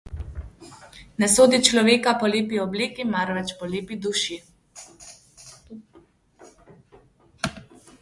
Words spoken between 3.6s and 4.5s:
po lepi duši.